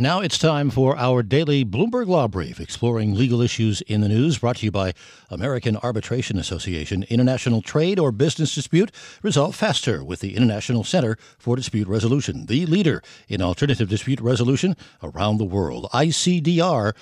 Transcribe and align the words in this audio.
Now 0.00 0.20
it's 0.20 0.38
time 0.38 0.70
for 0.70 0.96
our 0.96 1.22
daily 1.22 1.62
Bloomberg 1.62 2.06
Law 2.06 2.26
Brief, 2.26 2.58
exploring 2.58 3.14
legal 3.14 3.42
issues 3.42 3.82
in 3.82 4.00
the 4.00 4.08
news, 4.08 4.38
brought 4.38 4.56
to 4.56 4.64
you 4.64 4.70
by 4.70 4.94
American 5.28 5.76
Arbitration 5.76 6.38
Association. 6.38 7.04
International 7.10 7.60
trade 7.60 7.98
or 7.98 8.10
business 8.10 8.54
dispute 8.54 8.92
resolved 9.22 9.58
faster 9.58 10.02
with 10.02 10.20
the 10.20 10.36
International 10.36 10.84
Center 10.84 11.18
for 11.36 11.54
Dispute 11.54 11.86
Resolution, 11.86 12.46
the 12.46 12.64
leader 12.64 13.02
in 13.28 13.42
alternative 13.42 13.90
dispute 13.90 14.22
resolution 14.22 14.74
around 15.02 15.36
the 15.36 15.44
world. 15.44 15.86
ICDR.org. 15.92 16.94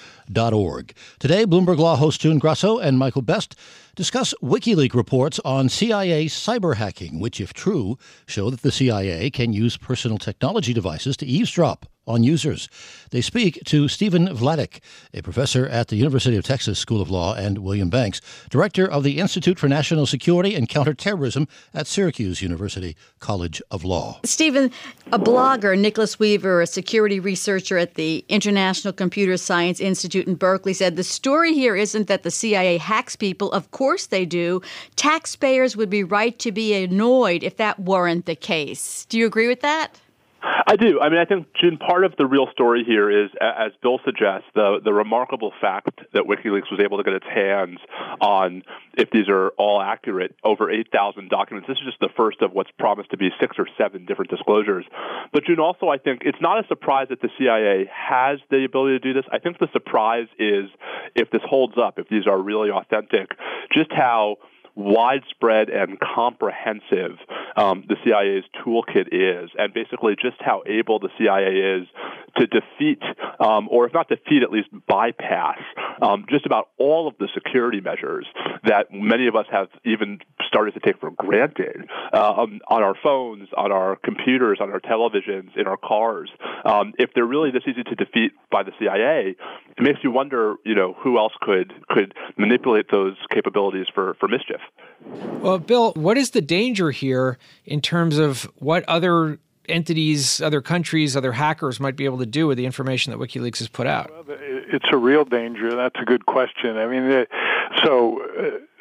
Today, 1.21 1.47
Bloomberg 1.47 1.79
Law 1.79 1.95
host 1.95 2.21
June 2.21 2.41
Grasso 2.41 2.79
and 2.79 2.99
Michael 2.99 3.23
Best 3.23 3.55
discuss 3.95 4.35
WikiLeaks 4.43 4.95
reports 4.95 5.39
on 5.45 5.69
CIA 5.69 6.27
cyber 6.27 6.75
hacking, 6.75 7.21
which, 7.21 7.41
if 7.41 7.55
true, 7.55 7.97
show 8.27 8.51
that 8.51 8.63
the 8.63 8.73
CIA 8.73 9.31
can 9.31 9.53
use 9.53 9.77
personal 9.77 10.19
technology 10.19 10.73
devices 10.73 11.17
to 11.19 11.27
eavesdrop 11.27 11.87
on 12.09 12.25
users. 12.25 12.69
They 13.11 13.21
speak 13.21 13.63
to 13.67 13.89
Stephen 13.89 14.29
Vladeck, 14.29 14.81
a 15.15 15.23
professor 15.23 15.67
at 15.67 15.89
the 15.89 15.97
University 15.97 16.37
of 16.37 16.45
Texas 16.45 16.79
School 16.79 17.01
of 17.01 17.11
Law, 17.11 17.35
and 17.35 17.59
William 17.59 17.91
Banks, 17.91 18.21
director 18.51 18.87
of 18.87 19.03
the 19.05 19.19
Institute 19.19 19.59
for 19.59 19.69
National 19.69 20.07
Security 20.07 20.55
and 20.55 20.69
Counterterrorism 20.69 21.49
at 21.73 21.87
Syracuse 21.87 22.43
University 22.43 22.97
College 23.21 23.63
of 23.71 23.85
Law. 23.85 24.21
Stephen, 24.25 24.71
a 25.13 25.19
blogger, 25.19 25.79
Nicholas 25.79 26.19
Weaver, 26.19 26.61
a 26.61 26.67
security 26.67 27.21
researcher 27.21 27.79
at 27.79 27.95
the 27.95 28.25
International 28.29 28.93
Computer 28.93 29.37
Science 29.37 29.81
Institute 29.81 30.27
in 30.27 30.35
Berkeley, 30.35 30.75
said 30.75 30.97
the 30.97 31.05
story 31.05 31.55
here 31.55 31.77
isn't 31.77 32.09
that 32.09 32.23
the 32.23 32.31
CIA 32.31 32.79
hacks 32.79 33.17
people. 33.17 33.53
Of 33.53 33.71
course 33.71 34.07
they 34.07 34.25
do. 34.25 34.61
Taxpayers 34.97 35.77
would 35.77 35.91
be 35.91 36.05
right 36.05 36.39
to 36.39 36.53
be 36.53 36.75
annoyed 36.75 37.43
if 37.43 37.57
that 37.57 37.81
weren't 37.81 38.27
the 38.27 38.37
case. 38.37 39.07
Do 39.07 39.19
you 39.19 39.27
agree 39.27 39.49
with 39.49 39.61
that? 39.61 40.01
I 40.43 40.77
do. 40.77 41.01
I 41.01 41.09
mean, 41.09 41.19
I 41.19 41.25
think, 41.25 41.49
June, 41.61 41.79
part 41.79 42.05
of 42.05 42.15
the 42.17 42.27
real 42.27 42.47
story 42.53 42.85
here 42.85 43.11
is, 43.11 43.31
as 43.41 43.73
Bill 43.83 43.99
suggests, 44.05 44.47
the, 44.55 44.81
the 44.85 44.93
remarkable 44.93 45.53
fact 45.61 46.01
that 46.13 46.25
WikiLeaks 46.25 46.71
was 46.71 46.81
able 46.81 46.99
to 46.99 47.05
get 47.05 47.15
its 47.15 47.27
hands 47.27 47.79
on, 48.21 48.63
if 48.95 49.11
these 49.11 49.29
are 49.29 49.49
all 49.59 49.81
accurate, 49.81 50.37
over 50.45 50.71
8,000 50.71 51.29
documents. 51.29 51.67
This 51.67 51.79
is 51.79 51.87
just 51.87 52.01
the 52.01 52.11
first 52.17 52.41
of 52.43 52.53
what's 52.53 52.71
promised 52.79 53.11
to 53.11 53.17
be 53.17 53.31
six 53.41 53.57
or 53.59 53.67
seven 53.77 54.05
different 54.05 54.31
disclosures. 54.31 54.85
But, 55.33 55.45
June, 55.45 55.59
also, 55.59 55.89
I 55.89 55.99
think 55.99 56.23
it's 56.25 56.41
not 56.41 56.65
a 56.65 56.69
surprise 56.69 57.09
that 57.11 57.21
the 57.21 57.31
CIA 57.39 57.91
has 57.93 58.39
the 58.51 58.65
ability 58.65 58.99
to 58.99 59.01
do 59.01 59.13
this. 59.13 59.25
I 59.33 59.39
think 59.39 59.59
the 59.59 59.69
surprise 59.73 60.29
is 60.39 60.71
if 61.17 61.31
this 61.31 61.43
holds 61.45 61.75
up, 61.77 61.99
if 61.99 62.09
these 62.09 62.27
are 62.27 62.41
really 62.41 62.71
authentic, 62.71 63.31
just 63.73 63.91
how 63.93 64.37
widespread 64.79 65.69
and 65.69 65.99
comprehensive 65.99 67.19
um, 67.57 67.85
the 67.89 67.97
CIA's 68.05 68.45
toolkit 68.65 69.09
is, 69.11 69.51
and 69.59 69.75
basically 69.75 70.15
just 70.15 70.37
how 70.39 70.63
able 70.67 71.01
the 71.01 71.09
CIA 71.19 71.81
is 71.81 71.89
to 72.37 72.47
defeat, 72.47 73.03
um, 73.41 73.69
or 73.71 73.87
if 73.87 73.93
not 73.93 74.09
defeat, 74.09 74.45
at 74.45 74.53
least 74.53 74.69
bypass 74.87 75.59
um, 76.03 76.27
just 76.29 76.47
about 76.47 76.69
all 76.79 77.09
of 77.09 77.15
the 77.19 77.29
security 77.35 77.81
measures 77.81 78.27
that 78.65 78.93
many 78.93 79.27
of 79.27 79.37
us 79.37 79.47
have 79.51 79.69
even 79.85 80.19
started 80.47 80.75
to 80.75 80.81
take 80.81 81.01
for 81.01 81.11
granted 81.11 81.89
uh, 82.13 82.33
on, 82.33 82.61
on, 82.69 82.83
our 82.83 82.95
phones, 83.03 83.49
on 83.57 83.73
our 83.73 83.97
computers, 83.97 84.59
on 84.61 84.71
our 84.71 84.81
televisions, 84.81 85.57
in 85.57 85.67
our 85.67 85.77
cars. 85.77 86.31
Um, 86.65 86.95
if 86.99 87.11
they're 87.15 87.25
really 87.25 87.51
this 87.51 87.63
easy 87.67 87.83
to 87.85 87.95
defeat 87.95 88.33
by 88.51 88.63
the 88.63 88.73
CIA, 88.79 89.37
it 89.77 89.83
makes 89.83 90.01
you 90.03 90.11
wonder, 90.11 90.57
you 90.65 90.75
know, 90.75 90.95
who 90.95 91.19
else 91.19 91.33
could 91.41 91.73
could 91.89 92.15
manipulate 92.37 92.91
those 92.91 93.17
capabilities 93.33 93.87
for, 93.95 94.15
for 94.21 94.29
mischief. 94.29 94.61
Well, 95.41 95.59
Bill, 95.59 95.93
what 95.95 96.19
is 96.19 96.31
the 96.31 96.41
danger 96.41 96.91
here 96.91 97.39
in 97.65 97.81
terms 97.81 98.19
of 98.19 98.51
what 98.57 98.85
other 98.89 99.39
entities, 99.69 100.41
other 100.41 100.61
countries, 100.61 101.17
other 101.17 101.33
hackers 101.33 101.79
might 101.79 101.97
be 101.97 102.05
able 102.05 102.19
to 102.19 102.27
do 102.27 102.47
with 102.47 102.57
the 102.57 102.67
information 102.67 103.13
that 103.13 103.19
WikiLeaks 103.19 103.59
has 103.59 103.69
put 103.69 103.87
out? 103.87 104.11
Well, 104.11 104.39
it's 104.73 104.87
a 104.93 104.97
real 104.97 105.25
danger. 105.25 105.75
That's 105.75 105.99
a 106.01 106.05
good 106.05 106.27
question. 106.27 106.77
I 106.77 106.87
mean, 106.87 107.27
so 107.85 108.21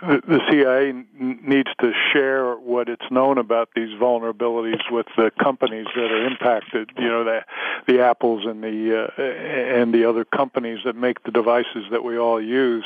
uh, 0.01 0.17
the 0.27 0.39
CIA 0.49 0.93
needs 1.19 1.69
to 1.81 1.91
share 2.13 2.55
what 2.55 2.87
it's 2.87 3.09
known 3.09 3.37
about 3.37 3.69
these 3.75 3.89
vulnerabilities 3.99 4.81
with 4.91 5.07
the 5.17 5.31
companies 5.41 5.87
that 5.95 6.11
are 6.11 6.27
impacted. 6.27 6.91
You 6.97 7.07
know, 7.07 7.23
the 7.23 7.41
the 7.87 8.01
Apples 8.01 8.45
and 8.45 8.63
the 8.63 9.07
uh, 9.17 9.21
and 9.21 9.93
the 9.93 10.05
other 10.07 10.23
companies 10.23 10.79
that 10.85 10.95
make 10.95 11.23
the 11.23 11.31
devices 11.31 11.85
that 11.91 12.03
we 12.03 12.17
all 12.17 12.41
use 12.41 12.85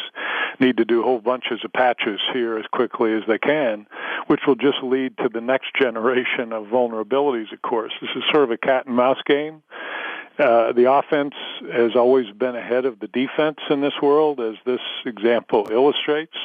need 0.59 0.77
to 0.77 0.85
do 0.85 1.03
whole 1.03 1.19
bunches 1.19 1.59
of 1.65 1.73
patches 1.73 2.19
here 2.33 2.57
as 2.57 2.65
quickly 2.71 3.13
as 3.13 3.23
they 3.27 3.37
can, 3.37 3.87
which 4.27 4.41
will 4.47 4.55
just 4.55 4.81
lead 4.83 5.17
to 5.17 5.27
the 5.27 5.41
next 5.41 5.75
generation 5.75 6.53
of 6.53 6.67
vulnerabilities. 6.67 7.51
Of 7.51 7.61
course, 7.61 7.91
this 7.99 8.11
is 8.15 8.23
sort 8.31 8.43
of 8.43 8.51
a 8.51 8.57
cat 8.57 8.85
and 8.85 8.95
mouse 8.95 9.21
game. 9.25 9.63
Uh, 10.41 10.71
the 10.73 10.91
offense 10.91 11.35
has 11.71 11.95
always 11.95 12.25
been 12.31 12.55
ahead 12.55 12.85
of 12.85 12.99
the 12.99 13.07
defense 13.07 13.59
in 13.69 13.81
this 13.81 13.93
world, 14.01 14.39
as 14.39 14.55
this 14.65 14.79
example 15.05 15.67
illustrates, 15.71 16.35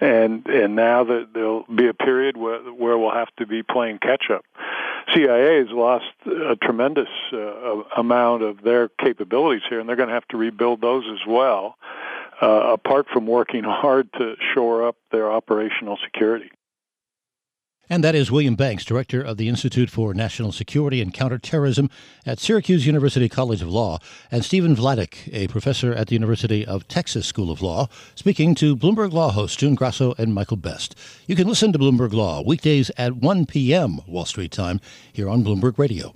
and 0.00 0.46
and 0.46 0.74
now 0.74 1.04
that 1.04 1.28
there'll 1.34 1.64
be 1.64 1.86
a 1.86 1.92
period 1.92 2.38
where 2.38 2.60
where 2.60 2.96
we'll 2.96 3.10
have 3.10 3.28
to 3.36 3.46
be 3.46 3.62
playing 3.62 3.98
catch 3.98 4.30
up. 4.30 4.42
CIA 5.14 5.58
has 5.58 5.68
lost 5.70 6.06
a 6.24 6.56
tremendous 6.56 7.10
uh, 7.30 7.82
amount 7.98 8.42
of 8.42 8.62
their 8.62 8.88
capabilities 8.88 9.62
here, 9.68 9.80
and 9.80 9.88
they're 9.88 9.96
going 9.96 10.08
to 10.08 10.14
have 10.14 10.28
to 10.28 10.38
rebuild 10.38 10.80
those 10.80 11.04
as 11.12 11.26
well. 11.26 11.76
Uh, 12.40 12.72
apart 12.72 13.06
from 13.12 13.26
working 13.26 13.64
hard 13.66 14.10
to 14.14 14.34
shore 14.54 14.86
up 14.86 14.96
their 15.10 15.30
operational 15.30 15.98
security. 16.02 16.50
And 17.88 18.02
that 18.02 18.16
is 18.16 18.32
William 18.32 18.56
Banks, 18.56 18.84
director 18.84 19.22
of 19.22 19.36
the 19.36 19.48
Institute 19.48 19.90
for 19.90 20.12
National 20.12 20.50
Security 20.50 21.00
and 21.00 21.14
Counterterrorism 21.14 21.88
at 22.24 22.40
Syracuse 22.40 22.84
University 22.84 23.28
College 23.28 23.62
of 23.62 23.68
Law, 23.68 24.00
and 24.28 24.44
Stephen 24.44 24.74
Vladeck, 24.74 25.32
a 25.32 25.46
professor 25.46 25.92
at 25.92 26.08
the 26.08 26.14
University 26.14 26.66
of 26.66 26.88
Texas 26.88 27.26
School 27.26 27.48
of 27.48 27.62
Law, 27.62 27.88
speaking 28.16 28.56
to 28.56 28.76
Bloomberg 28.76 29.12
Law 29.12 29.30
hosts 29.30 29.56
June 29.56 29.76
Grasso 29.76 30.14
and 30.18 30.34
Michael 30.34 30.56
Best. 30.56 30.96
You 31.28 31.36
can 31.36 31.46
listen 31.46 31.72
to 31.72 31.78
Bloomberg 31.78 32.12
Law 32.12 32.42
weekdays 32.42 32.90
at 32.96 33.16
1 33.18 33.46
p.m. 33.46 34.00
Wall 34.08 34.24
Street 34.24 34.50
time 34.50 34.80
here 35.12 35.28
on 35.28 35.44
Bloomberg 35.44 35.78
Radio. 35.78 36.12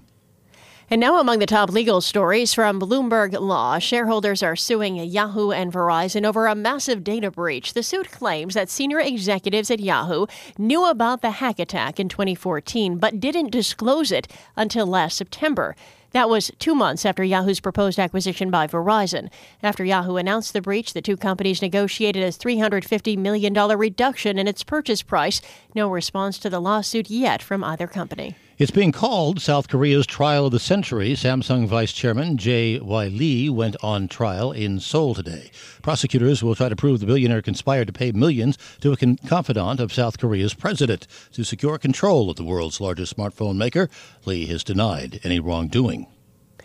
And 0.93 1.01
now, 1.01 1.21
among 1.21 1.39
the 1.39 1.47
top 1.47 1.71
legal 1.71 2.01
stories 2.01 2.53
from 2.53 2.81
Bloomberg 2.81 3.39
Law, 3.39 3.79
shareholders 3.79 4.43
are 4.43 4.57
suing 4.57 4.97
Yahoo 4.97 5.53
and 5.53 5.73
Verizon 5.73 6.27
over 6.27 6.49
a 6.49 6.57
massive 6.57 7.05
data 7.05 7.31
breach. 7.31 7.75
The 7.75 7.85
suit 7.85 8.11
claims 8.11 8.55
that 8.55 8.69
senior 8.69 8.99
executives 8.99 9.71
at 9.71 9.79
Yahoo 9.79 10.27
knew 10.59 10.85
about 10.85 11.23
the 11.23 11.31
hack 11.31 11.61
attack 11.61 12.01
in 12.01 12.09
2014 12.09 12.99
but 12.99 13.21
didn't 13.21 13.53
disclose 13.53 14.11
it 14.11 14.27
until 14.57 14.85
last 14.85 15.17
September. 15.17 15.77
That 16.11 16.29
was 16.29 16.51
two 16.59 16.75
months 16.75 17.07
after 17.07 17.23
Yahoo's 17.23 17.61
proposed 17.61 18.01
acquisition 18.01 18.51
by 18.51 18.67
Verizon. 18.67 19.31
After 19.63 19.85
Yahoo 19.85 20.17
announced 20.17 20.55
the 20.55 20.61
breach, 20.61 20.93
the 20.93 21.01
two 21.01 21.17
companies 21.17 21.63
negotiated 21.63 22.25
a 22.25 22.33
$350 22.33 23.17
million 23.17 23.55
reduction 23.55 24.41
in 24.41 24.49
its 24.49 24.65
purchase 24.65 25.03
price. 25.03 25.41
No 25.73 25.89
response 25.89 26.37
to 26.41 26.51
the 26.51 26.59
lawsuit 26.59 27.11
yet 27.11 27.45
from 27.45 27.63
either 27.63 27.87
company. 27.87 28.35
It's 28.61 28.71
being 28.71 28.93
called 28.93 29.41
South 29.41 29.69
Korea's 29.69 30.07
trial 30.07 30.45
of 30.45 30.53
the 30.53 30.59
century. 30.59 31.13
Samsung 31.13 31.67
Vice 31.67 31.95
Chairman 31.95 32.37
Jay 32.37 32.79
Y. 32.79 33.07
Lee 33.09 33.49
went 33.49 33.75
on 33.83 34.07
trial 34.07 34.53
in 34.53 34.81
Seoul 34.81 35.15
today. 35.15 35.51
Prosecutors 35.81 36.43
will 36.43 36.55
try 36.55 36.69
to 36.69 36.77
prove 36.77 37.01
the 37.01 37.07
billionaire 37.07 37.41
conspired 37.41 37.87
to 37.87 37.93
pay 37.95 38.13
millions 38.13 38.59
to 38.83 38.93
a 38.93 38.99
con- 38.99 39.17
confidant 39.27 39.81
of 39.81 39.95
South 39.95 40.19
Korea's 40.19 40.53
president 40.53 41.07
to 41.33 41.43
secure 41.43 41.79
control 41.79 42.29
of 42.29 42.37
the 42.37 42.45
world's 42.45 42.83
largest 42.83 43.17
smartphone 43.17 43.57
maker. 43.57 43.89
Lee 44.27 44.45
has 44.45 44.63
denied 44.63 45.21
any 45.25 45.41
wrongdoing. 45.41 46.07